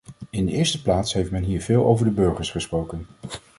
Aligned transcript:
In 0.29 0.45
de 0.45 0.51
eerste 0.51 0.81
plaats 0.81 1.13
heeft 1.13 1.31
men 1.31 1.43
hier 1.43 1.61
veel 1.61 1.85
over 1.85 2.05
de 2.05 2.11
burgers 2.11 2.51
gesproken. 2.51 3.07